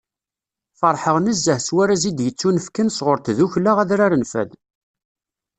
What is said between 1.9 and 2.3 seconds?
i